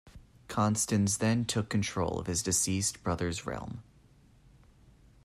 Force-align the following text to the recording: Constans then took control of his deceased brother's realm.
Constans 0.47 1.19
then 1.19 1.45
took 1.45 1.69
control 1.69 2.17
of 2.19 2.25
his 2.25 2.41
deceased 2.41 3.03
brother's 3.03 3.45
realm. 3.45 3.83